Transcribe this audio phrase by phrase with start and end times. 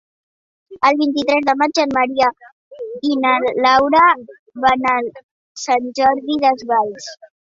[0.87, 2.31] El vint-i-tres de maig en Maria
[3.09, 3.35] i na
[3.67, 4.01] Laura
[4.65, 4.95] van a
[5.67, 7.13] Sant Jordi Desvalls.